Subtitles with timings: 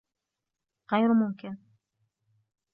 [0.91, 1.57] غير ممكن!